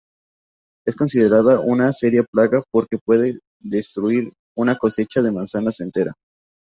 Es 0.87 0.95
considerada 0.95 1.59
una 1.59 1.91
seria 1.93 2.23
plaga 2.23 2.63
porque 2.71 2.97
puede 2.97 3.37
destruir 3.59 4.33
una 4.57 4.75
cosecha 4.75 5.21
de 5.21 5.31
manzanas 5.31 5.79
entera. 5.79 6.15